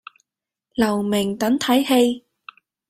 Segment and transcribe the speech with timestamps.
[0.73, 2.25] 留名等睇戲